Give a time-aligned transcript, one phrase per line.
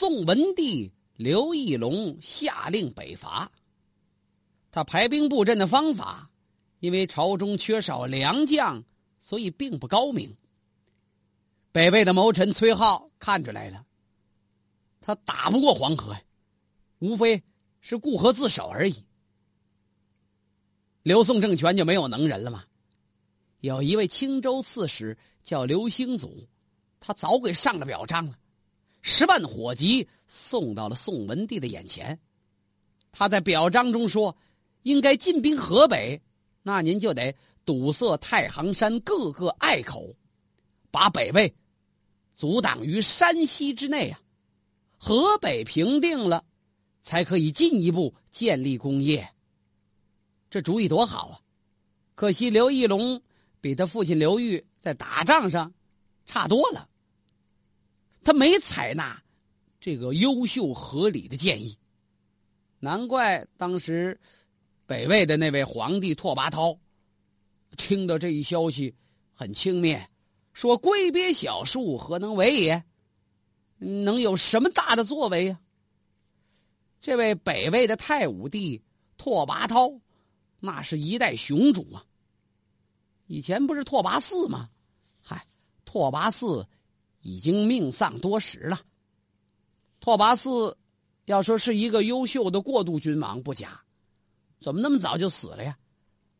[0.00, 3.50] 宋文帝刘义隆下令北伐。
[4.70, 6.30] 他排兵布阵的方法，
[6.78, 8.84] 因为朝中缺少良将，
[9.22, 10.36] 所以并不高明。
[11.72, 13.84] 北魏的谋臣崔浩看出来了，
[15.00, 16.22] 他打不过黄河呀，
[17.00, 17.42] 无非
[17.80, 19.04] 是固河自守而已。
[21.02, 22.62] 刘宋政权就没有能人了吗？
[23.62, 26.46] 有一位青州刺史叫刘兴祖，
[27.00, 28.38] 他早给上了表彰了，
[29.02, 32.18] 十万火急送到了宋文帝的眼前。
[33.12, 34.36] 他在表彰中说
[34.82, 36.20] ：“应该进兵河北，
[36.62, 40.14] 那您就得堵塞太行山各个隘口，
[40.90, 41.54] 把北魏
[42.34, 44.20] 阻挡于山西之内啊。
[44.96, 46.44] 河北平定了，
[47.02, 49.28] 才可以进一步建立功业。
[50.50, 51.40] 这主意多好啊！
[52.14, 53.22] 可惜刘义隆。”
[53.60, 55.74] 比他父亲刘裕在打仗上
[56.26, 56.88] 差多了，
[58.28, 59.22] 他没采纳
[59.80, 61.78] 这个优秀合理的建议，
[62.78, 64.20] 难怪当时
[64.84, 66.76] 北魏的那位皇帝拓跋焘
[67.78, 68.94] 听到这一消息
[69.32, 70.06] 很轻蔑，
[70.52, 72.84] 说：“龟鳖小术，何能为也？
[73.78, 75.58] 能有什么大的作为呀？”
[77.00, 78.82] 这位北魏的太武帝
[79.16, 79.98] 拓跋焘，
[80.60, 82.04] 那是一代雄主啊。
[83.26, 84.68] 以前不是拓跋嗣吗？
[85.18, 85.46] 嗨，
[85.86, 86.66] 拓跋嗣
[87.28, 88.80] 已经命丧多时了。
[90.00, 90.74] 拓跋嗣
[91.26, 93.82] 要说是一个优秀的过渡君王不假，
[94.62, 95.76] 怎么那么早就死了呀？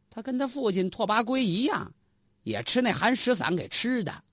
[0.08, 1.92] 他跟他父亲拓跋圭一样，
[2.42, 4.24] 也吃那寒食散给吃的。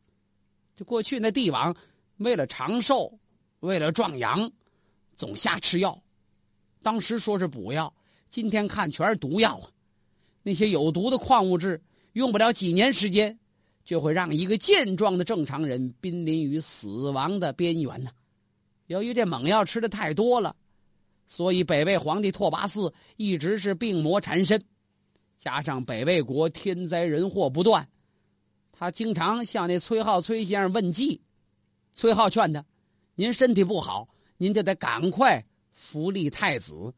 [0.78, 1.76] 就过去那帝王
[2.18, 3.20] 为了长寿，
[3.60, 4.50] 为了壮阳，
[5.18, 6.02] 总瞎吃药。
[6.82, 7.94] 当时说是补药，
[8.30, 9.70] 今天看全是毒药啊！
[10.42, 11.84] 那些有毒的矿物质。
[12.14, 13.38] 用不了几年时间，
[13.86, 18.12] 就会让一个健壮的正常人濒临于死亡的边缘呢。
[18.88, 20.56] 由于这猛药吃的太多了，
[21.28, 24.62] 所以北魏皇帝拓跋嗣一直是病魔缠身，
[25.38, 27.88] 加上北魏国天灾人祸不断，
[28.72, 31.22] 他经常向那崔浩崔先生问计。
[31.94, 32.66] 崔浩劝他
[33.16, 36.94] ：“您身体不好，您就得赶快扶立太子，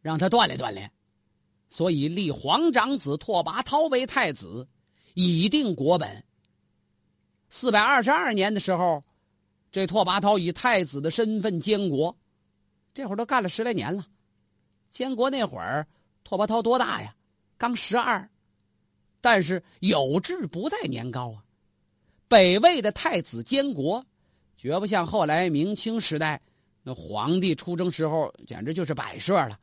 [0.00, 0.90] 让他锻炼锻炼。”
[1.68, 4.66] 所以立皇长子拓跋焘为太子，
[5.18, 6.22] 以定国本。
[7.48, 9.02] 四百二十二年的时候，
[9.72, 12.14] 这拓跋焘以太子的身份监国，
[12.92, 14.06] 这会儿都干了十来年了。
[14.92, 15.88] 监国那会儿，
[16.22, 17.14] 拓跋焘多大呀？
[17.56, 18.28] 刚十二。
[19.22, 21.42] 但是有志不在年高啊。
[22.28, 24.04] 北魏的太子监国，
[24.58, 26.42] 绝不像后来明清时代
[26.82, 29.58] 那皇帝出征时候，简直就是摆设了。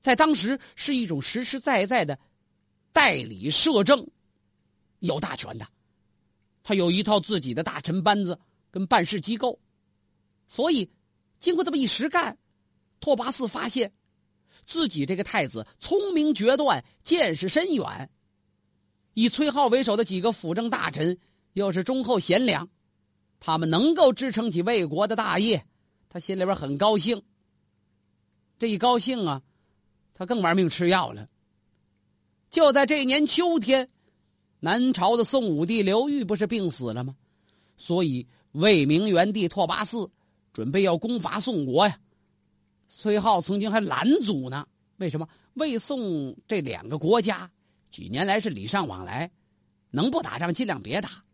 [0.00, 2.16] 在当时是一种实实在在的
[2.92, 4.06] 代理摄政，
[5.02, 5.66] 有大权的，
[6.62, 8.38] 他有一套自己的大臣班子
[8.70, 9.58] 跟办事机构，
[10.48, 10.90] 所以
[11.40, 12.38] 经过这么一实干，
[13.00, 13.92] 拓跋嗣发现
[14.64, 18.10] 自己这个太子聪明决断，见识深远，
[19.14, 21.18] 以崔浩为首的几个辅政大臣
[21.52, 22.68] 又是忠厚贤良，
[23.40, 25.66] 他们能够支撑起魏国的大业，
[26.08, 27.22] 他心里边很高兴。
[28.58, 29.42] 这一高兴啊！
[30.14, 31.28] 他更玩命吃药了。
[32.50, 33.88] 就在这一年秋天，
[34.64, 37.16] 南朝的宋武帝刘裕不是病死了吗？
[37.76, 40.08] 所以魏明元帝拓跋嗣
[40.52, 41.98] 准备要攻伐宋国呀。
[42.88, 44.64] 崔浩曾经还拦阻呢。
[44.98, 45.28] 为什么？
[45.54, 47.50] 魏宋这两个国家
[47.90, 49.28] 几年来是礼尚往来，
[49.90, 51.24] 能不打仗尽量别打。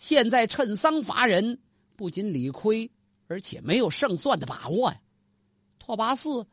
[0.00, 1.60] 现在趁丧伐人，
[1.94, 2.90] 不仅理亏，
[3.28, 5.00] 而且没有胜算的把握呀。
[5.78, 6.44] 拓跋嗣。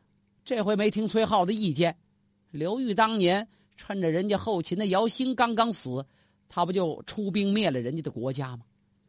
[0.44, 1.98] 这回没听崔浩的意见，
[2.52, 6.04] 刘裕当年趁着人家后秦的姚兴刚刚死，
[6.48, 8.64] 他不就出兵灭了人家的国家吗？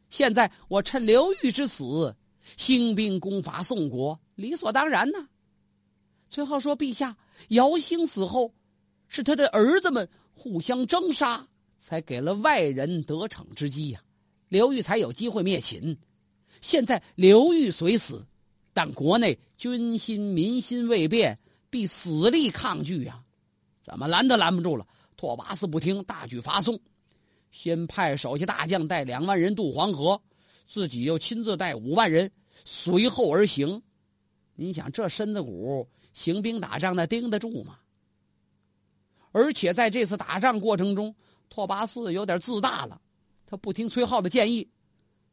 [0.10, 2.16] 现在我趁刘裕之死，
[2.58, 5.28] 兴兵攻伐宋国，理所当然呢。
[6.30, 7.16] 崔浩说：“陛下，
[7.50, 8.54] 姚兴死后，
[9.08, 11.48] 是他的儿子们互相争杀，
[11.80, 14.02] 才给了外人得逞之机呀，
[14.50, 15.98] 刘裕才有机会灭秦。
[16.62, 18.26] 现在刘裕虽死。”
[18.76, 21.38] 但国内军心民心未变，
[21.70, 23.24] 必死力抗拒呀！
[23.84, 24.88] 怎么拦都拦不住了。
[25.18, 26.80] 拓跋嗣不听，大举伐宋，
[27.52, 30.22] 先派手下大将带两万人渡黄河，
[30.68, 32.32] 自己又亲自带五万人
[32.66, 33.82] 随后而行。
[34.56, 37.78] 你想这身子骨，行兵打仗那盯得住吗？
[39.32, 41.16] 而且在这次打仗过程中，
[41.50, 43.02] 拓跋嗣有点自大了，
[43.46, 44.70] 他不听崔浩的建议。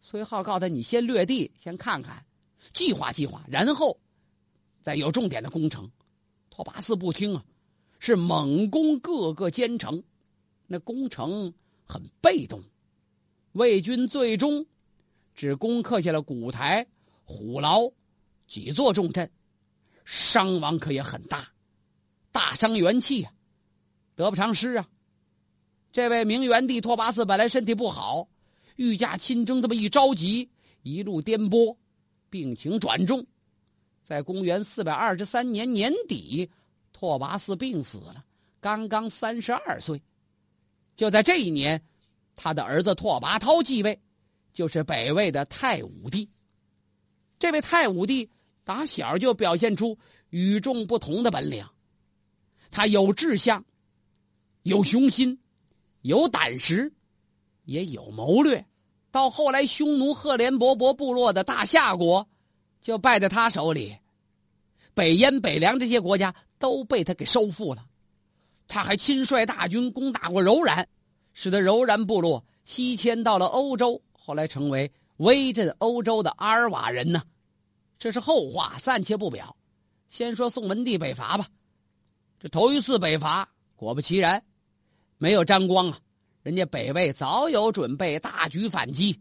[0.02, 2.24] 崔浩告诉他：“你先略地，先看看。”
[2.72, 3.98] 计划计划，然后
[4.82, 5.90] 再有重点的攻城。
[6.48, 7.44] 拓跋嗣不听啊，
[8.00, 10.02] 是猛攻各个坚城，
[10.66, 11.54] 那攻城
[11.84, 12.60] 很被动。
[13.52, 14.66] 魏军最终
[15.34, 16.86] 只攻克下了古台、
[17.24, 17.88] 虎牢、
[18.46, 19.30] 几座重镇，
[20.04, 21.52] 伤亡可也很大，
[22.32, 23.32] 大伤元气啊，
[24.16, 24.88] 得不偿失啊！
[25.92, 28.28] 这位明元帝拓跋嗣本来身体不好，
[28.76, 30.48] 御驾亲征这么一着急，
[30.82, 31.76] 一路颠簸，
[32.30, 33.26] 病情转重，
[34.04, 36.48] 在公元四百二十三年年底，
[37.00, 38.22] 拓跋嗣病死了，
[38.60, 40.02] 刚刚三十二岁。
[40.96, 41.82] 就在这一年，
[42.36, 43.98] 他的儿子拓跋焘继位，
[44.52, 46.28] 就是北魏的太武帝。
[47.38, 48.28] 这位太武帝
[48.64, 49.98] 打小就表现出
[50.28, 51.66] 与众不同的本领，
[52.70, 53.64] 他有志向，
[54.62, 55.40] 有雄心，
[56.02, 56.92] 有胆识，
[57.64, 58.66] 也有谋略。
[59.10, 62.28] 到后来，匈奴赫连勃勃部落的大夏国
[62.82, 63.96] 就败在他手里，
[64.92, 67.84] 北燕、北凉这些国家都被他给收复了。
[68.68, 70.86] 他还亲率大军攻打过柔然，
[71.32, 77.20] 使得柔然部落西迁到了欧洲，后来成为威震欧洲的阿尔瓦人呢。
[77.98, 79.56] 这是后话，暂且不表。
[80.08, 81.48] 先说宋文帝北伐吧。
[82.38, 84.42] 这头一次北伐，果不其然，
[85.18, 85.98] 没有沾光啊。
[86.42, 89.18] 人家北魏早有准备，大举反击。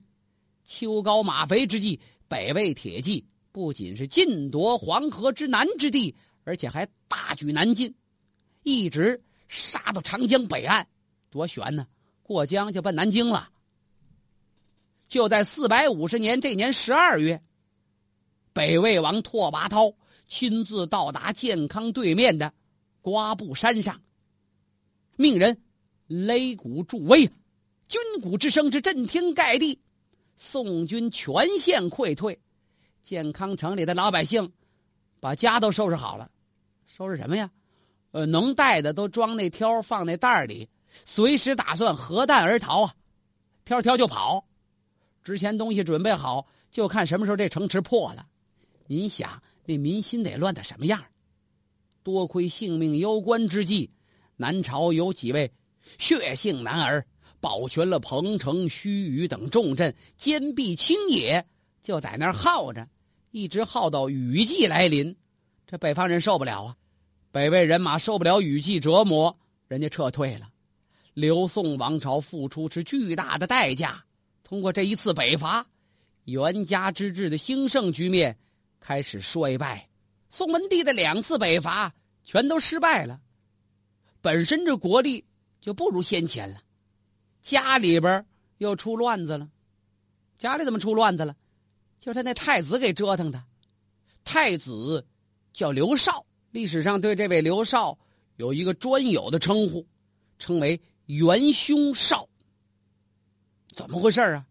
[0.63, 6.15] 秋高马肥之际，北魏铁骑不仅是尽夺黄河之南之地，
[6.49, 7.93] 而且还大举南进，
[8.63, 9.21] 一直。
[9.47, 10.85] 杀到长江北岸，
[11.31, 11.87] 多悬呢！
[12.21, 13.49] 过江就奔南京了。
[15.07, 17.41] 就在四百五十年这年十二月，
[18.53, 19.95] 北魏王拓跋焘
[20.27, 22.53] 亲自到达健康对面的
[23.01, 24.01] 瓜布山上，
[25.15, 25.63] 命人
[26.07, 27.25] 擂鼓助威，
[27.87, 29.79] 军鼓之声是震天盖地。
[30.37, 32.39] 宋军全线溃退，
[33.03, 34.51] 健康城里的老百姓
[35.19, 36.29] 把家都收拾好了，
[36.89, 37.49] 收拾什么呀？
[38.11, 40.67] 呃，能带的都装那挑，放那袋里，
[41.05, 42.95] 随时打算核弹而逃啊！
[43.63, 44.43] 挑挑就跑，
[45.23, 48.25] 之前东西准备好，就看什么时候这城池破了。
[48.87, 51.05] 您想，那民心得乱到什么样？
[52.01, 53.91] 多亏性命攸关之际，
[54.35, 55.51] 南朝有几位
[55.99, 57.05] 血性男儿
[57.39, 61.45] 保全了彭城、盱眙等重镇，坚壁清野，
[61.83, 62.87] 就在那儿耗着，
[63.29, 65.15] 一直耗到雨季来临。
[65.67, 66.75] 这北方人受不了啊！
[67.31, 69.37] 北魏人马受不了雨季折磨，
[69.67, 70.49] 人家撤退了。
[71.13, 74.03] 刘宋王朝付出是巨大的代价。
[74.43, 75.67] 通过这一次北伐，
[76.23, 78.35] 元家之治的兴盛局面
[78.79, 79.87] 开始衰败。
[80.31, 81.93] 宋文帝的两次北伐
[82.23, 83.19] 全都失败了，
[84.21, 85.23] 本身这国力
[85.61, 86.61] 就不如先前了，
[87.43, 88.25] 家里边
[88.57, 89.47] 又出乱子了。
[90.39, 91.35] 家里怎么出乱子了？
[91.99, 93.43] 就是他那太子给折腾的。
[94.23, 95.05] 太子
[95.53, 96.25] 叫刘绍。
[96.51, 97.97] 历史上对这位刘少
[98.37, 99.85] 有一个专有的称呼，
[100.37, 102.27] 称为元凶少。
[103.75, 104.45] 怎么回事啊？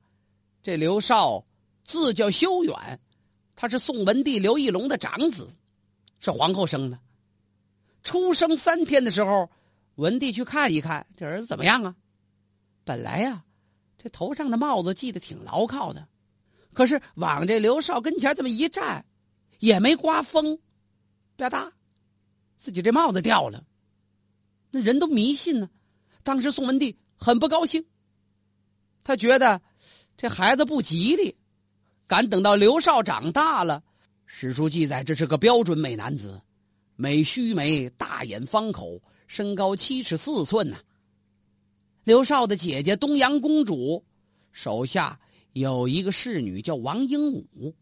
[0.62, 1.45] 这刘少
[1.85, 3.00] 字叫修远，
[3.56, 5.49] 他是宋文帝刘义隆的长子，
[6.21, 6.99] 是皇后生的。
[8.05, 9.51] 出生三天的时候，
[9.97, 11.97] 文帝去看一看这儿子怎么样啊？
[12.85, 13.44] 本来呀，
[13.99, 16.06] 这头上的帽子系得挺牢靠的，
[16.73, 19.05] 可是往这刘少跟前这么一站，
[19.59, 20.59] 也没刮风，
[21.37, 21.73] 吧嗒。
[22.58, 23.64] 自己这帽子掉了，
[24.70, 25.70] 那人都迷信呢。
[26.22, 27.84] 当时宋文帝很不高兴，
[29.02, 29.62] 他觉得
[30.16, 31.37] 这孩子不吉利，
[32.06, 33.82] 敢等到刘少长大了。
[34.26, 36.43] 史书记载，这是个标准美男子，
[36.96, 40.79] 美须眉，大眼方口，身高七尺四寸呐。
[42.05, 44.05] 刘少的姐姐东阳公主
[44.53, 45.19] 手下
[45.53, 47.74] 有一个侍女叫王英武，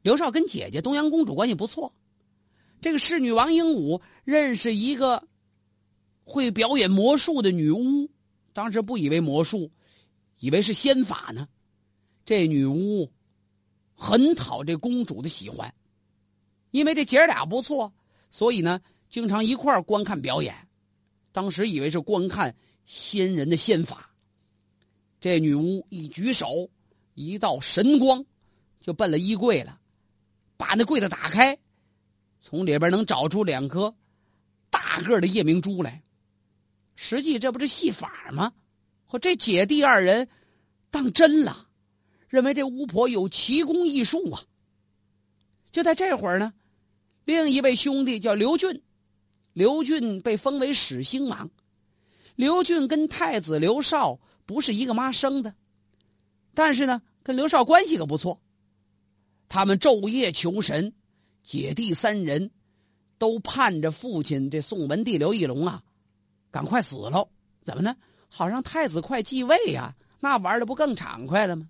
[0.00, 1.92] 刘少跟姐姐东阳公主关系不错。
[2.84, 5.26] 这个侍女王英武认识一个
[6.22, 8.10] 会表演魔术的女巫，
[8.52, 9.70] 当时不以为魔术，
[10.38, 11.48] 以为是仙法呢。
[12.26, 13.10] 这女巫
[13.94, 15.74] 很讨这公主的喜欢，
[16.72, 17.90] 因为这姐俩不错，
[18.30, 20.54] 所以呢，经常一块观看表演。
[21.32, 24.10] 当时以为是观看仙人的仙法，
[25.22, 26.68] 这女巫一举手，
[27.14, 28.22] 一道神光
[28.78, 29.80] 就奔了衣柜了，
[30.58, 31.58] 把那柜子打开。
[32.46, 33.94] 从里边能找出两颗
[34.68, 36.02] 大个的夜明珠来，
[36.94, 38.52] 实际这不是戏法吗？
[39.06, 40.28] 和这姐弟二人
[40.90, 41.66] 当真了，
[42.28, 44.42] 认为这巫婆有奇功异术啊。
[45.72, 46.52] 就在这会儿呢，
[47.24, 48.82] 另一位兄弟叫刘俊，
[49.54, 51.50] 刘俊被封为始兴王。
[52.36, 55.54] 刘俊跟太子刘绍不是一个妈生的，
[56.52, 58.38] 但是呢，跟刘绍关系可不错。
[59.48, 60.92] 他们昼夜求神。
[61.44, 62.50] 姐弟三人，
[63.18, 65.82] 都盼着父亲这宋文帝刘义隆啊，
[66.50, 67.28] 赶快死了。
[67.62, 67.94] 怎么呢？
[68.28, 69.94] 好让太子快继位呀！
[70.18, 71.68] 那玩的不更畅快了吗？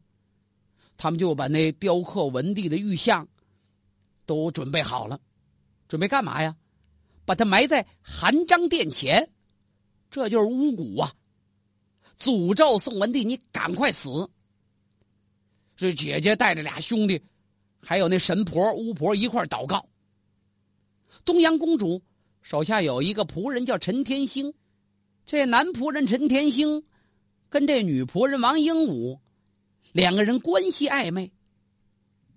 [0.97, 3.29] 他们就把那雕刻文帝的玉像
[4.27, 5.21] 都准备好了，
[5.89, 6.57] 准备干嘛呀？
[7.27, 9.29] 把他埋在韩章殿前，
[10.11, 11.13] 这就是巫蛊啊！
[12.19, 14.31] 诅咒宋文帝，你赶快死！
[15.77, 17.21] 这姐姐带着俩兄弟，
[17.85, 19.87] 还有那神婆、巫婆一块祷告。
[21.25, 22.03] 东阳公主
[22.43, 24.53] 手下有一个仆人叫陈天星，
[25.27, 26.85] 这男仆人陈天星
[27.49, 29.21] 跟这女仆人王英武
[29.93, 31.33] 两个人关系暧昧。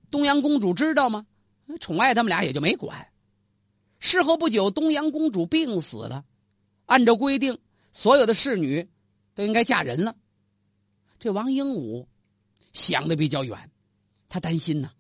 [0.10, 1.26] 东阳公主知道吗？
[1.82, 3.08] 宠爱他们俩也就没管。
[4.00, 6.24] 事后不久，东阳公主病死了，
[6.86, 7.58] 按照规定，
[7.92, 8.88] 所有的侍女
[9.34, 10.16] 都应该嫁人了。
[11.20, 12.08] 这王英武
[12.72, 13.70] 想的比较远，
[14.30, 14.92] 他担心呢，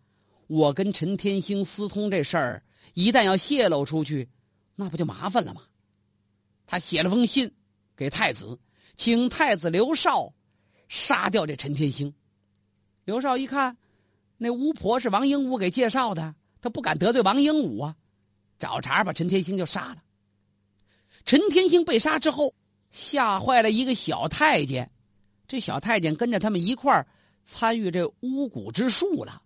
[0.47, 2.63] 我跟陈天星私通这事儿，
[2.93, 4.29] 一旦要泄露出去，
[4.75, 5.61] 那不就麻烦了吗？
[6.65, 7.53] 他写了封信
[7.95, 8.59] 给太子，
[8.95, 10.33] 请太子刘少
[10.87, 12.13] 杀掉这陈天星。
[13.05, 13.77] 刘少一看，
[14.37, 17.95] 那巫婆是王英武给介绍的，他不敢得罪王英武啊。
[18.59, 20.03] 找茬把陈天星就杀了。
[21.25, 22.53] 陈天星被杀之后，
[22.91, 24.89] 吓坏了一个小太监，
[25.47, 27.07] 这小太监跟着他们一块儿
[27.43, 29.41] 参与这巫蛊之术了。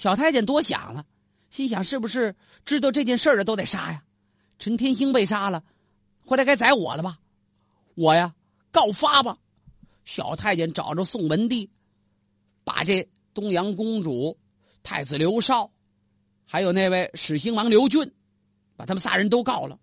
[0.00, 1.04] 小太监多想了，
[1.50, 4.02] 心想是不是知道这件事的都得杀呀？
[4.58, 5.62] 陈天星被杀了，
[6.24, 7.18] 回来该宰我了吧？
[7.96, 8.34] 我呀，
[8.72, 9.36] 告发吧！
[10.06, 11.68] 小太监找着宋文帝，
[12.64, 14.38] 把这东阳公主、
[14.82, 15.70] 太子刘绍，
[16.46, 18.10] 还有那位始兴王刘俊。
[18.76, 19.78] 把他们仨人都告了，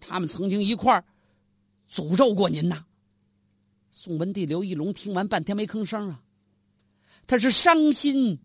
[0.00, 1.04] 他们曾经一块儿
[1.92, 2.84] 诅咒过您呐。
[3.90, 6.22] 宋文帝刘义隆听完半天没吭声啊，
[7.26, 8.38] 他是伤心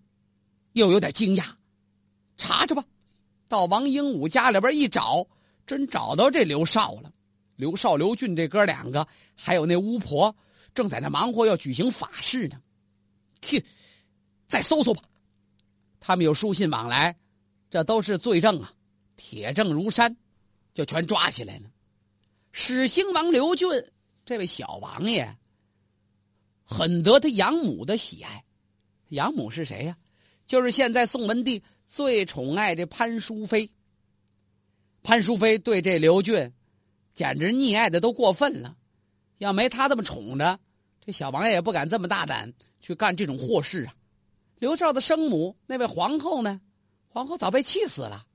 [0.73, 1.45] 又有点惊讶。
[2.37, 2.85] 查查吧，
[3.47, 5.27] 到王英武家里边一找，
[5.67, 7.13] 真找到这刘少了。
[7.55, 10.35] 刘少、刘俊这哥两个，还有那巫婆，
[10.73, 12.59] 正在那忙活要举行法事呢。
[13.41, 13.63] 去，
[14.47, 15.03] 再搜搜吧。
[15.99, 17.15] 他们有书信往来，
[17.69, 18.73] 这都是罪证啊。
[19.15, 20.17] 铁证如山，
[20.73, 21.69] 就全抓起来了。
[22.51, 23.69] 始兴王刘俊
[24.25, 25.37] 这位小王爷，
[26.63, 28.43] 很得他养母的喜爱。
[29.09, 29.95] 养母是谁呀？
[30.51, 33.69] 就是现在宋文帝最宠爱这潘淑妃。
[35.01, 36.51] 潘淑妃对这刘俊，
[37.13, 38.75] 简直溺爱的都过分了。
[39.37, 40.59] 要没他这么宠着，
[40.99, 43.95] 这小王爷也不敢这么大胆去干这种祸事啊。
[44.59, 46.59] 刘少的生母那位皇后呢？
[47.07, 48.25] 皇后早被气死了。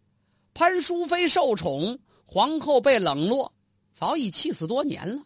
[0.55, 3.53] 潘淑妃受宠，皇后被冷落，
[3.93, 5.23] 早已气死多年了。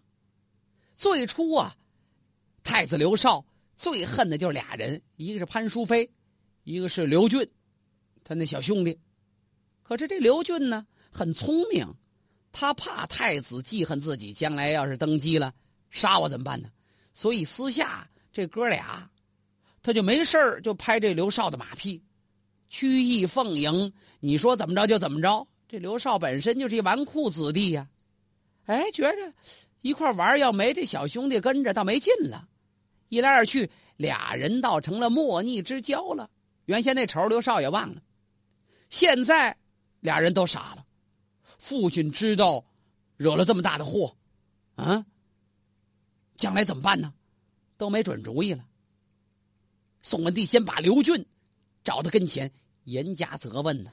[0.96, 1.76] 最初啊，
[2.64, 3.44] 太子刘绍
[3.76, 6.10] 最恨的就是俩人，一个是潘淑妃，
[6.64, 7.48] 一个是刘俊，
[8.22, 8.98] 他那小兄弟。
[9.82, 11.86] 可是这刘俊呢，很聪明，
[12.52, 15.52] 他怕太子记恨自己，将来要是登基了
[15.90, 16.68] 杀我怎么办呢？
[17.12, 19.10] 所以私下这哥俩，
[19.82, 22.00] 他就没事就拍这刘少的马屁。
[22.68, 25.46] 曲意奉迎，你说怎么着就怎么着。
[25.66, 27.88] 这刘少本身就是一纨绔子弟呀，
[28.66, 29.32] 哎，觉着
[29.80, 32.46] 一块玩要没这小兄弟跟着，倒没劲了。
[33.08, 36.30] 一来二去，俩人倒成了莫逆之交了。
[36.70, 38.00] 原先那仇刘少也忘了，
[38.90, 39.56] 现在
[39.98, 40.86] 俩人都傻了。
[41.58, 42.64] 父亲知道
[43.16, 44.16] 惹了这么大的祸，
[44.76, 45.04] 啊，
[46.36, 47.12] 将来怎么办呢？
[47.76, 48.64] 都没准主意了。
[50.00, 51.26] 宋文帝先把刘俊
[51.82, 52.52] 找到跟前。
[52.84, 53.92] 严加责问呢，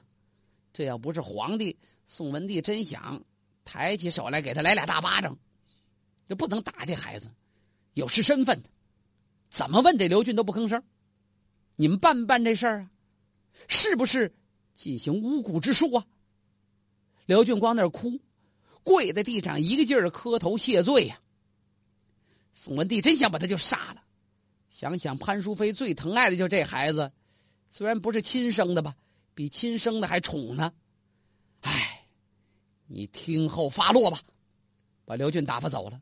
[0.72, 3.22] 这要不是皇帝宋文帝真想
[3.64, 5.36] 抬起手来给他来俩大巴掌，
[6.26, 7.30] 就不能打这孩子，
[7.92, 8.70] 有失身份的。
[9.50, 10.82] 怎么问这刘俊都不吭声。
[11.80, 12.90] 你们办不办这事儿啊？
[13.68, 14.34] 是不是
[14.74, 16.04] 进行巫蛊之术啊？
[17.24, 18.18] 刘俊光那儿哭，
[18.82, 21.20] 跪在地上一个劲儿磕头谢罪呀。
[22.52, 24.02] 宋文帝真想把他就杀了，
[24.70, 27.12] 想想潘淑妃最疼爱的就这孩子。
[27.70, 28.96] 虽然不是亲生的吧，
[29.34, 30.72] 比亲生的还宠呢。
[31.60, 32.08] 哎，
[32.86, 34.20] 你听候发落吧，
[35.04, 36.00] 把刘俊打发走了。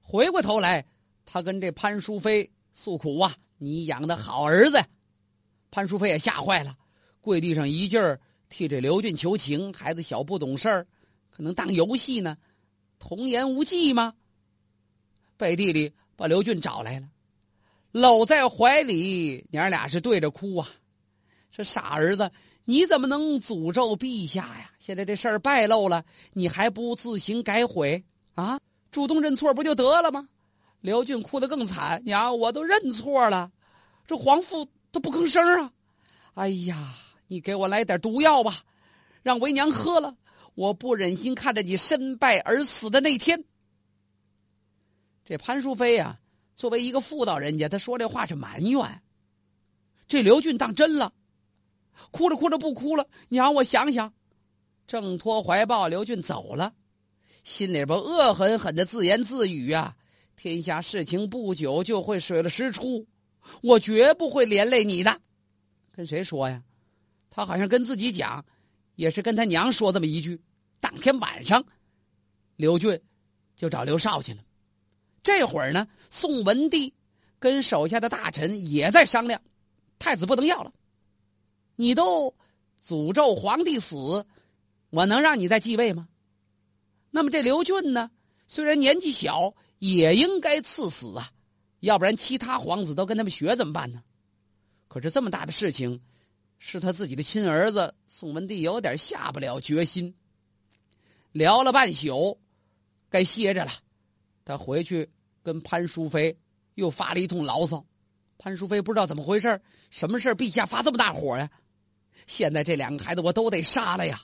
[0.00, 0.86] 回过头来，
[1.24, 4.78] 他跟这潘淑妃诉苦啊：“你养的好儿子。”
[5.70, 6.76] 潘淑妃也吓坏了，
[7.20, 9.72] 跪地上一劲儿替这刘俊求情。
[9.72, 10.86] 孩子小不懂事儿，
[11.30, 12.36] 可能当游戏呢，
[12.98, 14.14] 童言无忌吗？
[15.36, 17.08] 背地里把刘俊找来了，
[17.92, 20.68] 搂在怀里，娘俩是对着哭啊。
[21.50, 22.30] 这傻儿子，
[22.64, 24.70] 你怎么能诅咒陛下呀？
[24.78, 28.02] 现在这事儿败露了，你还不自行改悔
[28.34, 28.58] 啊？
[28.90, 30.28] 主动认错不就得了吗？
[30.80, 33.50] 刘俊哭得更惨，娘，我都认错了，
[34.06, 34.66] 这皇父
[34.98, 35.72] 不吭声啊！
[36.34, 36.94] 哎呀，
[37.26, 38.62] 你给我来点毒药吧，
[39.22, 40.16] 让为娘喝了，
[40.54, 43.44] 我不忍心看着你身败而死的那天。
[45.24, 46.18] 这潘淑妃呀，
[46.56, 49.02] 作为一个妇道人家，她说这话是埋怨。
[50.06, 51.12] 这刘俊当真了。
[52.12, 54.14] 哭着哭着不哭了，你让我想想。
[54.86, 56.72] 挣脱怀抱，刘俊走了，
[57.42, 59.96] 心里边恶狠狠的自言自语啊
[60.36, 63.04] ：“天下事情不久就会水落石出，
[63.62, 65.20] 我绝不会连累你的。”
[65.92, 66.62] 跟谁说呀？
[67.30, 68.44] 他好像跟自己讲，
[68.96, 70.40] 也是跟他娘说这么一句。
[70.80, 71.64] 当天晚上，
[72.56, 73.00] 刘俊
[73.56, 74.42] 就找刘少去了。
[75.22, 76.92] 这会儿呢，宋文帝
[77.38, 79.40] 跟手下的大臣也在商量，
[79.98, 80.72] 太子不能要了。
[81.76, 82.34] 你都
[82.84, 84.24] 诅咒皇帝死。
[84.90, 86.08] 我能让你再继位吗？
[87.10, 88.10] 那么这刘俊呢？
[88.48, 91.30] 虽然年纪小，也应该赐死啊！
[91.80, 94.02] 要不然其他皇子都跟他们学怎么办呢？
[94.88, 96.00] 可是这么大的事情，
[96.58, 100.14] 是他自己的亲儿子宋文帝有点下不了决心。
[101.32, 102.40] 聊了半宿，
[103.10, 103.70] 该歇着了。
[104.44, 105.10] 他回去
[105.42, 106.38] 跟潘淑妃
[106.74, 107.84] 又发了一通牢骚。
[108.38, 111.50] 潘淑妃不知道怎么回事什么事陛下发这么大火呀？
[112.26, 114.22] 现在这两个孩子我都得杀了呀！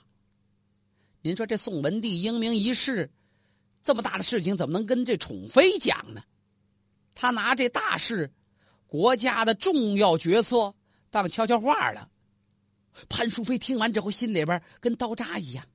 [1.21, 3.11] 您说这宋文帝英明一世，
[3.83, 6.23] 这么大的事情怎么能跟这宠妃讲呢？
[7.15, 8.31] 他拿这大事、
[8.85, 10.75] 国家的重要决策
[11.09, 12.07] 当悄悄话了。
[13.09, 15.65] 潘淑妃听完之后，心里边跟刀扎一样。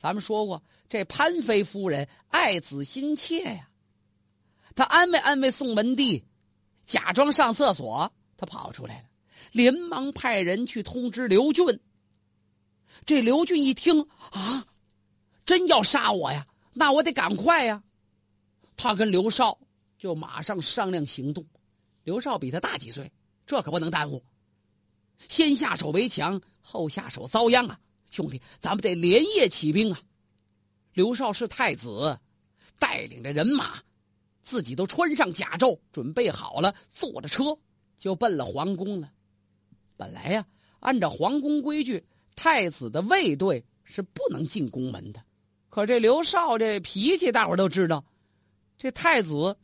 [0.00, 3.68] 咱们说过，这潘妃夫人爱子心切呀。
[4.74, 6.24] 他安慰安慰宋文帝，
[6.86, 9.04] 假装上厕所，他跑出来了，
[9.52, 11.66] 连忙派人去通知刘俊。
[13.04, 14.00] 这刘俊一听
[14.30, 14.64] 啊。
[15.44, 16.44] 真要杀我呀？
[16.72, 17.80] 那我得赶快呀！
[18.76, 19.56] 他跟刘少
[19.98, 21.44] 就马上商量行动。
[22.04, 23.10] 刘少比他大几岁，
[23.46, 24.24] 这可不能耽误。
[25.28, 27.80] 先下手为强，后下手遭殃啊！
[28.10, 30.00] 兄弟，咱们得连夜起兵啊！
[30.92, 32.18] 刘少是太子，
[32.78, 33.82] 带领着人马，
[34.42, 37.58] 自己都穿上甲胄，准备好了，坐着车
[37.98, 39.10] 就奔了皇宫了。
[39.96, 40.46] 本来呀，
[40.80, 45.22] 按照皇宫规矩，太子的卫队是不能进宫门的。
[45.68, 48.04] 可这刘少这脾气，大伙都知道。
[48.78, 49.56] 这太子，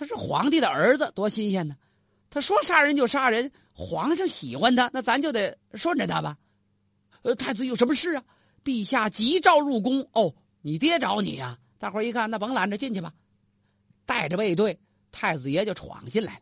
[0.00, 1.76] 他是皇帝的儿子，多新鲜呢！
[2.30, 6.38] 他说杀人就杀人，皇上喜欢他，那咱就得顺着他吧。
[7.20, 8.24] 呃，太子有什么事啊？
[8.64, 10.08] 陛下急召入宫。
[10.12, 11.58] 哦，你爹找你呀？
[11.78, 13.12] 大伙一看，那甭拦着，进去吧。
[14.06, 14.80] 带着卫队，
[15.12, 16.40] 太子爷就闯进来。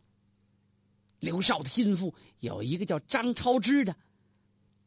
[1.19, 3.93] 刘少的心腹有一个叫张超之的，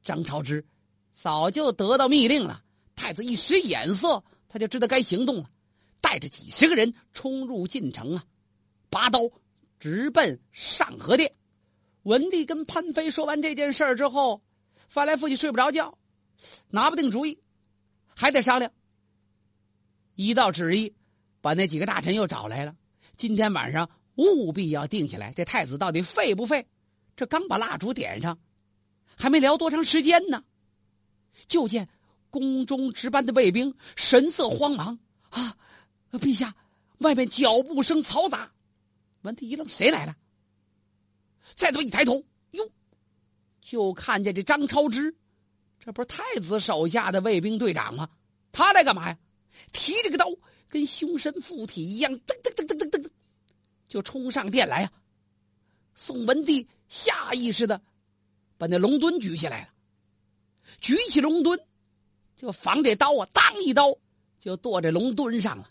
[0.03, 0.65] 张超之
[1.13, 2.65] 早就得到密令了。
[2.97, 5.51] 太子一使眼色，他就知道该行动了，
[6.01, 8.25] 带着几十个人冲入进城啊，
[8.93, 9.21] 拔刀
[9.81, 11.33] 直奔上河殿。
[12.03, 14.43] 文帝跟潘妃说完这件事儿之后，
[14.91, 15.97] 翻来覆去睡不着觉，
[16.69, 17.39] 拿不定主意，
[18.15, 18.71] 还得商量。
[20.15, 20.95] 一道旨意，
[21.41, 22.77] 把那几个大臣又找来了。
[23.17, 26.67] 今天晚上务必要定下来，这太子到底废不废？
[27.17, 28.39] 这刚把蜡烛点上，
[29.17, 30.45] 还没聊多长时间呢，
[31.49, 31.89] 就见。
[32.29, 35.55] 宫中值班的卫兵神色慌忙啊！
[36.13, 36.55] 陛下，
[36.99, 38.51] 外面脚步声嘈杂。
[39.23, 40.17] 文帝一愣：“谁来了？”
[41.57, 42.71] 再度一抬头，哟，
[43.61, 45.15] 就看见这张超之，
[45.81, 48.09] 这不是太子手下的卫兵队长吗？
[48.53, 49.19] 他来干嘛呀？
[49.73, 50.27] 提着个刀，
[50.69, 53.11] 跟凶神附体一样，噔噔噔噔噔噔，
[53.89, 54.93] 就冲上殿来呀！
[55.95, 57.81] 宋文帝下意识的
[58.57, 59.69] 把那龙墩举起来了，
[60.81, 61.59] 举起龙墩。
[62.35, 63.97] 就防这刀啊，当一刀
[64.41, 65.71] 就剁这龙墩上了。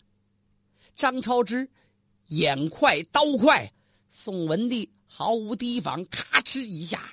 [0.96, 1.68] 张超之
[2.28, 3.72] 眼快刀快，
[4.10, 7.12] 宋文帝毫无提防，咔哧一下，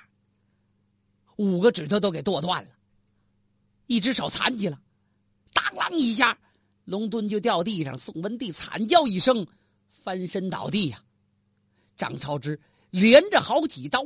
[1.35, 2.69] 五个指头都给剁断了，
[3.87, 4.81] 一只手残疾了，
[5.53, 6.37] 当啷一下，
[6.85, 7.97] 龙墩就掉地上。
[7.99, 9.45] 宋文帝惨叫一声，
[9.91, 11.03] 翻身倒地呀。
[11.97, 12.59] 张超之
[12.91, 14.05] 连着好几刀，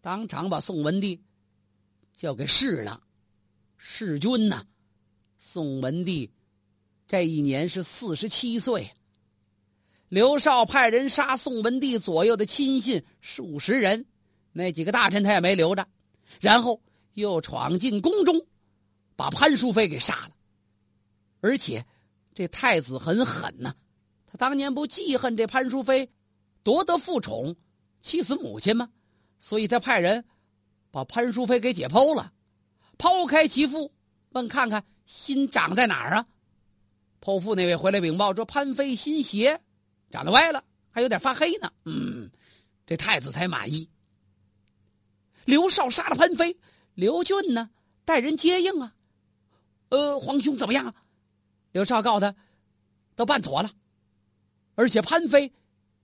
[0.00, 1.20] 当场把宋文帝
[2.16, 3.02] 就给弑了。
[3.76, 4.64] 弑君呐！
[5.40, 6.30] 宋文帝
[7.08, 8.90] 这一年是四十七岁。
[10.10, 14.06] 刘少派人杀宋文帝左右的亲信数十人，
[14.52, 15.88] 那几个大臣他也没留着，
[16.38, 16.82] 然后
[17.14, 18.46] 又闯进宫中，
[19.16, 20.30] 把潘淑妃给杀了。
[21.40, 21.84] 而且
[22.34, 23.74] 这太子很狠呐，
[24.26, 26.10] 他当年不记恨这潘淑妃
[26.62, 27.56] 夺得父宠，
[28.02, 28.90] 气死母亲吗？
[29.40, 30.24] 所以他派人
[30.90, 32.32] 把潘淑妃给解剖了。
[32.98, 33.92] 剖开其腹，
[34.30, 36.26] 问看看心长在哪儿啊？
[37.20, 39.60] 剖腹那位回来禀报说，潘妃心邪，
[40.10, 41.72] 长得歪了，还有点发黑呢。
[41.84, 42.30] 嗯，
[42.86, 43.88] 这太子才满意。
[45.44, 46.56] 刘少杀了潘妃，
[46.94, 47.70] 刘俊呢
[48.04, 48.94] 带人接应啊。
[49.88, 50.94] 呃，皇兄怎么样？
[51.72, 52.34] 刘少告他，
[53.16, 53.70] 都办妥了，
[54.74, 55.52] 而且潘妃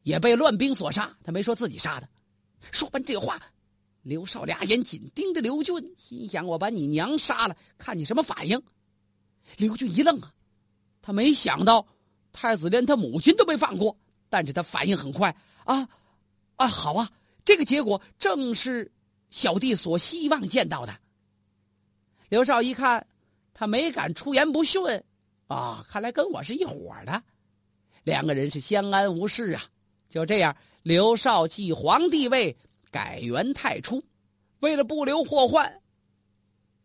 [0.03, 2.09] 也被乱兵所杀，他没说自己杀的。
[2.70, 3.42] 说完这话，
[4.03, 8.62] 刘少俩眼紧盯着刘俊，心想：“我把你娘杀了，看你什么反应。”
[9.59, 10.33] 刘俊一愣啊，
[11.05, 11.87] 他没想到
[12.33, 13.95] 太子连他母亲都没放过，
[14.31, 15.87] 但是他反应很快啊
[16.57, 17.11] 啊，好啊，
[17.45, 18.90] 这个结果正是
[19.29, 20.99] 小弟所希望见到的。
[22.31, 23.07] 刘少一看，
[23.53, 24.83] 他没敢出言不逊
[25.49, 27.23] 啊，看来跟我是一伙的，
[28.05, 29.62] 两个人是相安无事啊。
[30.09, 32.57] 就这样，刘少继皇帝位。
[32.90, 34.05] 改元太初，
[34.61, 35.83] 为了不留祸患，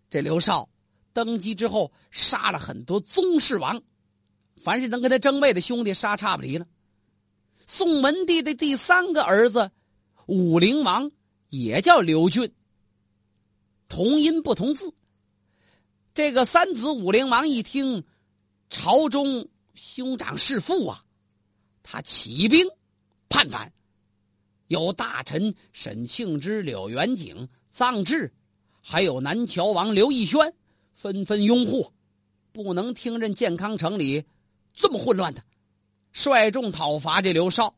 [0.09, 0.67] 这刘少
[1.13, 3.79] 登基之后杀了很多宗室王，
[4.59, 6.67] 凡是能跟他争位的兄弟杀差不离了。
[7.65, 9.71] 宋文帝的第三个儿子
[10.25, 11.11] 武陵王
[11.49, 12.51] 也叫刘俊，
[13.87, 14.93] 同音不同字。
[16.13, 18.03] 这个三子武陵王一听
[18.69, 21.01] 朝中兄长弑父啊，
[21.81, 22.67] 他起兵
[23.29, 23.71] 叛反。
[24.67, 28.31] 有大臣沈庆之、柳元景、臧志，
[28.81, 30.53] 还有南乔王刘义轩，
[30.93, 31.91] 纷纷拥护，
[32.51, 34.25] 不能听任健康城里
[34.73, 35.43] 这么混乱的，
[36.11, 37.75] 率众讨伐这刘少。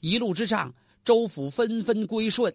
[0.00, 2.54] 一路之上，州府纷纷归顺。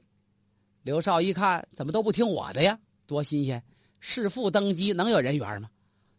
[0.83, 2.79] 刘少一看，怎么都不听我的呀？
[3.05, 3.63] 多新鲜！
[3.99, 5.69] 弑父登基能有人缘吗？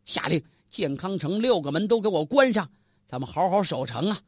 [0.05, 2.71] 下令健康城六个门都给我关上，
[3.07, 4.21] 咱们好好守城啊！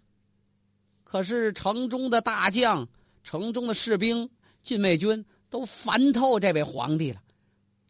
[1.05, 2.89] 可是城中的大将。
[3.23, 4.31] 城中的士兵、
[4.65, 7.21] 禁卫军都烦透这位皇帝了，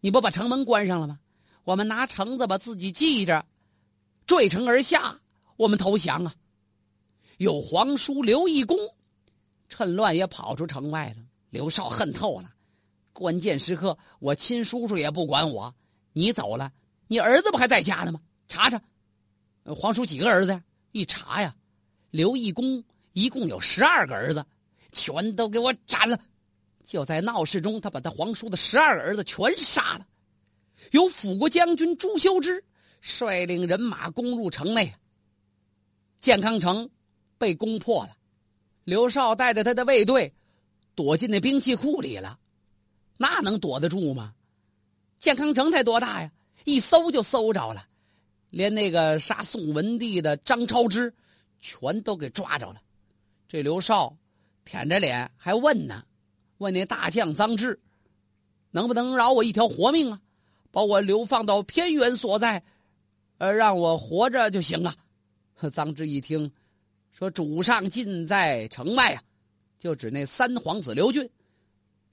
[0.01, 1.21] 你不把城门关上了吗？
[1.63, 3.47] 我们拿橙子把自己系着，
[4.27, 5.21] 坠城而下，
[5.61, 6.35] 我们投降啊！
[7.37, 8.79] 有皇叔刘义公，
[9.69, 11.23] 趁乱也跑出城外了。
[11.51, 12.51] 刘少恨透了，
[13.13, 15.75] 关键时刻我亲叔叔也不管我，
[16.15, 16.73] 你走了，
[17.09, 18.23] 你儿子不还在家呢吗？
[18.49, 18.81] 查查，
[19.67, 20.65] 皇叔几个儿子呀？
[20.93, 21.55] 一查呀，
[22.11, 24.43] 刘义公一共有十二个儿子。
[24.93, 26.19] 全都给我斩了！
[26.87, 30.07] 就在闹市中，他把他皇叔的十二个儿子全杀了。
[30.93, 32.65] 由辅国将军朱修之
[33.03, 34.93] 率领人马攻入城内，
[36.21, 36.89] 健康城
[37.39, 38.17] 被攻破了。
[38.85, 40.33] 刘少带着他的卫队
[40.95, 42.39] 躲进那兵器库里了，
[43.17, 44.35] 那能躲得住吗？
[45.19, 46.31] 健康城才多大呀？
[46.65, 47.87] 一搜就搜着了，
[48.51, 51.13] 连那个杀宋文帝的张超之
[51.61, 52.81] 全都给抓着了。
[53.49, 54.17] 这刘少。
[54.63, 56.05] 舔着脸还问呢，
[56.59, 57.81] 问那大将张志，
[58.71, 60.21] 能不能饶我一条活命啊？
[60.71, 62.63] 把我流放到偏远所在，
[63.39, 64.95] 呃，让我活着就行啊。
[65.69, 66.51] 臧志一听，
[67.13, 69.23] 说主上近在城外啊，
[69.79, 71.29] 就指那三皇子刘俊，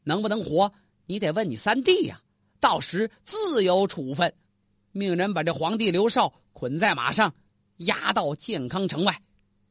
[0.04, 0.74] 能不能活？
[1.06, 2.22] 你得问你三弟呀。
[2.60, 4.34] 到时自有处分。
[4.92, 7.34] 命人把这皇帝刘少捆在马上，
[7.78, 9.22] 押到健康城外，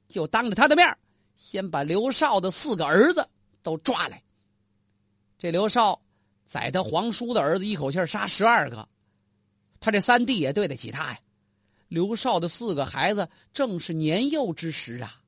[0.09, 0.97] 就当着他的面
[1.35, 3.29] 先把刘少的四个儿子
[3.62, 4.23] 都抓来。
[5.37, 6.01] 这刘少
[6.47, 8.89] 宰他皇叔的儿子，一口气杀十二个，
[9.81, 11.19] 他这三弟也对得起他呀。
[11.88, 15.20] 刘少的四个孩子正是年幼之时啊，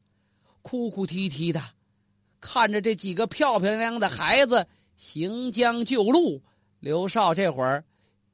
[0.63, 1.63] 哭哭啼啼的，
[2.41, 4.67] 看着这几个漂漂亮亮的孩子
[4.97, 6.43] 行将就路，
[6.81, 7.85] 刘少这会儿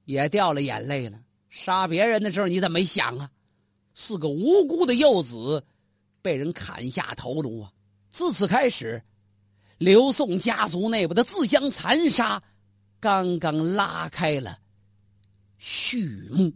[0.04, 1.20] 也掉了眼泪了。
[1.50, 3.30] 杀别人的时候你怎么没想啊？
[3.94, 5.64] 四个无辜的幼子。
[6.22, 7.70] 被人砍下头颅啊！
[8.08, 9.02] 自此开始，
[9.76, 12.42] 刘宋家族内部的自相残杀，
[12.98, 14.58] 刚刚拉开了
[15.58, 16.50] 序幕。